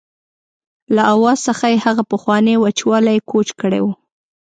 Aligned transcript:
له 0.95 1.01
آواز 1.13 1.39
څخه 1.47 1.65
یې 1.71 1.77
هغه 1.85 2.03
پخوانی 2.11 2.55
وچوالی 2.59 3.17
کوچ 3.29 3.47
کړی 3.61 3.81
و. 3.83 3.87